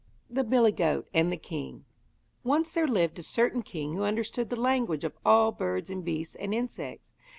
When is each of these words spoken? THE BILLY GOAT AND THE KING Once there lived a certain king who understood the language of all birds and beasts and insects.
THE 0.31 0.43
BILLY 0.43 0.71
GOAT 0.71 1.07
AND 1.13 1.31
THE 1.31 1.37
KING 1.37 1.85
Once 2.43 2.73
there 2.73 2.87
lived 2.87 3.19
a 3.19 3.21
certain 3.21 3.61
king 3.61 3.93
who 3.93 4.01
understood 4.01 4.49
the 4.49 4.55
language 4.59 5.03
of 5.03 5.13
all 5.23 5.51
birds 5.51 5.91
and 5.91 6.03
beasts 6.03 6.33
and 6.33 6.55
insects. 6.55 7.11